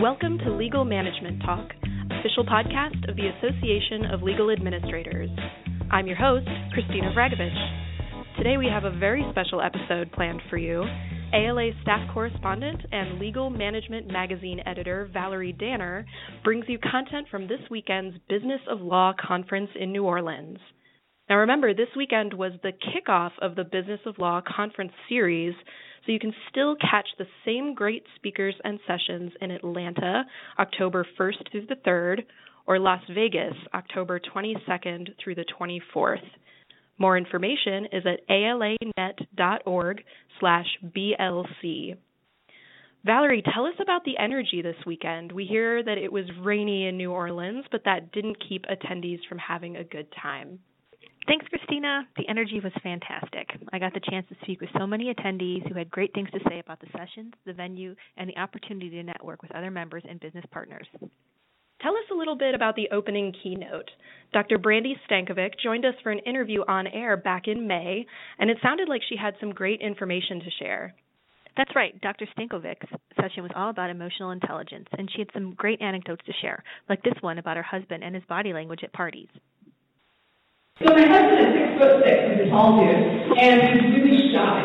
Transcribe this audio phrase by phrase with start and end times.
[0.00, 1.70] Welcome to Legal Management Talk,
[2.20, 5.30] official podcast of the Association of Legal Administrators.
[5.90, 8.36] I'm your host, Christina Vragovich.
[8.36, 10.84] Today we have a very special episode planned for you.
[11.32, 16.04] ALA staff correspondent and Legal Management Magazine editor Valerie Danner
[16.44, 20.58] brings you content from this weekend's Business of Law conference in New Orleans.
[21.30, 25.54] Now remember, this weekend was the kickoff of the Business of Law conference series,
[26.06, 30.24] so you can still catch the same great speakers and sessions in Atlanta,
[30.58, 32.22] October 1st through the 3rd,
[32.66, 36.18] or Las Vegas, October 22nd through the 24th.
[36.98, 40.02] More information is at alanet.org
[40.40, 41.96] slash BLC.
[43.04, 45.30] Valerie, tell us about the energy this weekend.
[45.30, 49.38] We hear that it was rainy in New Orleans, but that didn't keep attendees from
[49.38, 50.58] having a good time.
[51.26, 52.06] Thanks, Christina.
[52.16, 53.48] The energy was fantastic.
[53.72, 56.38] I got the chance to speak with so many attendees who had great things to
[56.48, 60.20] say about the sessions, the venue, and the opportunity to network with other members and
[60.20, 60.86] business partners.
[61.82, 63.90] Tell us a little bit about the opening keynote.
[64.32, 64.56] Dr.
[64.56, 68.06] Brandy Stankovic joined us for an interview on air back in May,
[68.38, 70.94] and it sounded like she had some great information to share.
[71.56, 71.98] That's right.
[72.02, 72.26] Dr.
[72.36, 72.88] Stankovic's
[73.20, 77.02] session was all about emotional intelligence, and she had some great anecdotes to share, like
[77.02, 79.28] this one about her husband and his body language at parties.
[80.76, 82.92] So my husband is six foot six, he's a tall dude,
[83.40, 84.60] and he's really shy.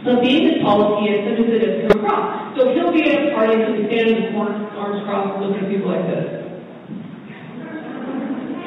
[0.00, 2.56] But being as tall as he is, sometimes it doesn't come across.
[2.56, 5.36] So he'll be at a party and he'll be standing in the corner, arms crossed,
[5.36, 6.48] looking at people like this.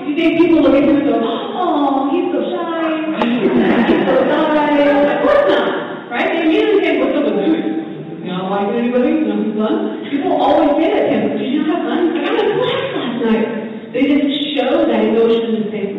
[0.06, 4.86] You think people look at him and go, oh, he's so shy, he's so shy.
[4.86, 6.30] Of course not, right?
[6.30, 7.58] They immediately think, what's up with him?
[8.22, 9.26] You know, like anybody?
[9.26, 10.14] Know, his?
[10.14, 12.14] People always say that to him, did you have fun?
[12.22, 13.50] I had class last night.
[13.98, 15.91] They just show that emotion the same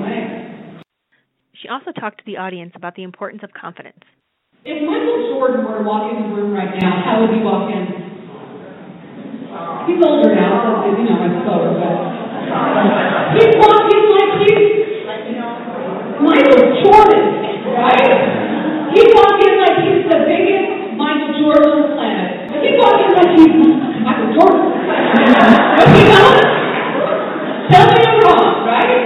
[1.72, 4.04] also talked to the audience about the importance of confidence.
[4.64, 7.72] If Michael Jordan were to walk in the room right now, how would he walk
[7.72, 8.12] in?
[9.88, 11.96] He's older now, so you know I'm slower, but
[13.34, 14.62] he's walking like he's
[16.22, 17.24] Michael Jordan,
[17.74, 18.12] right?
[18.94, 22.52] He's walking like he's the biggest Michael Jordan on the planet.
[22.62, 23.56] He's walking like he's
[24.06, 24.62] Michael Jordan.
[24.86, 26.38] but he's not.
[27.72, 29.02] Tell me I'm wrong, right?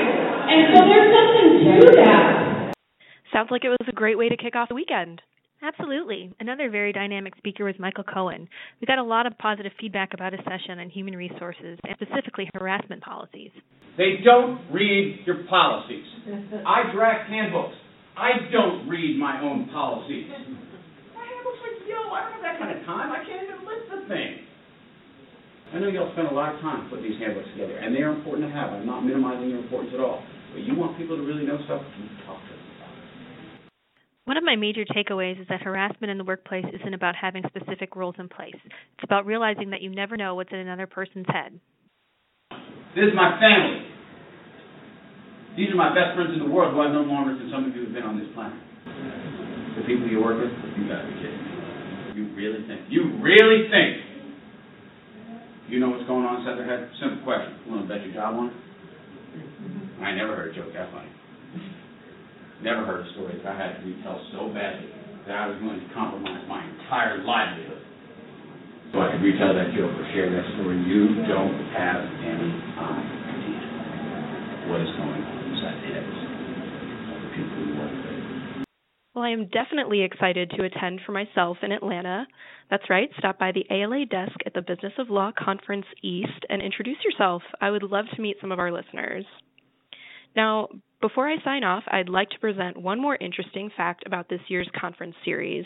[0.53, 1.75] And so there's something to
[2.05, 2.27] that.
[3.47, 5.23] Sounds like it was a great way to kick off the weekend.
[5.63, 6.35] Absolutely.
[6.41, 8.49] Another very dynamic speaker was Michael Cohen.
[8.81, 12.51] We got a lot of positive feedback about his session on human resources and specifically
[12.59, 13.55] harassment policies.
[13.97, 16.03] They don't read your policies.
[16.67, 17.79] I draft handbooks.
[18.19, 20.27] I don't read my own policies.
[20.27, 23.15] My handbook's like, yo, I don't have that kind of time.
[23.15, 24.43] I can't even list the thing.
[25.71, 28.11] I know y'all spend a lot of time putting these handbooks together, and they are
[28.11, 28.75] important to have.
[28.75, 30.19] I'm not minimizing their importance at all.
[30.51, 32.67] But you want people to really know stuff, you talk to them.
[34.27, 37.95] One of my major takeaways is that harassment in the workplace isn't about having specific
[37.95, 38.59] rules in place.
[38.59, 41.55] It's about realizing that you never know what's in another person's head.
[42.99, 43.87] This is my family.
[45.55, 47.77] These are my best friends in the world who I've known longer than some of
[47.79, 48.59] you have been on this planet.
[49.79, 52.19] The people you work with, you gotta be kidding me.
[52.19, 54.03] You really think, you really think
[55.71, 56.91] you know what's going on inside their head?
[56.99, 57.55] Simple question.
[57.63, 58.59] You wanna bet your job on it?
[60.03, 61.15] I never heard a joke that funny.
[62.63, 64.89] Never heard a story that I had to retell so badly
[65.29, 67.83] that I was going to compromise my entire livelihood.
[68.93, 70.79] So I could retell that joke or share that story.
[70.87, 73.61] You don't have any idea
[74.73, 76.17] what is going on inside the heads
[77.13, 78.65] of the people who work there.
[79.15, 82.27] Well, I am definitely excited to attend for myself in Atlanta.
[82.71, 86.63] That's right, stop by the ALA desk at the Business of Law Conference East and
[86.63, 87.43] introduce yourself.
[87.61, 89.25] I would love to meet some of our listeners.
[90.35, 90.69] Now,
[91.01, 94.69] before I sign off, I'd like to present one more interesting fact about this year's
[94.79, 95.65] conference series.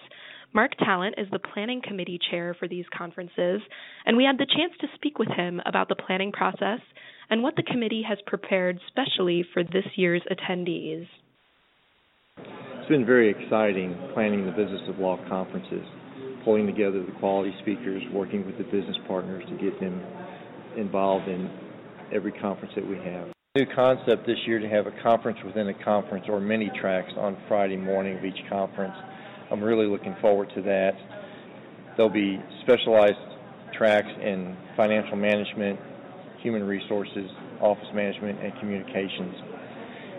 [0.53, 3.61] Mark Talent is the planning committee chair for these conferences,
[4.05, 6.81] and we had the chance to speak with him about the planning process
[7.31, 11.07] and what the committee has prepared specially for this year's attendees.
[12.37, 15.87] It's been very exciting planning the Business of Law conferences,
[16.45, 20.03] pulling together the quality speakers, working with the business partners to get them
[20.77, 21.49] involved in
[22.13, 23.29] every conference that we have.
[23.57, 27.37] New concept this year to have a conference within a conference or mini tracks on
[27.49, 28.95] Friday morning of each conference.
[29.51, 30.93] I'm really looking forward to that.
[31.97, 33.19] There'll be specialized
[33.77, 35.81] tracks in financial management,
[36.41, 37.29] human resources,
[37.61, 39.35] office management, and communications.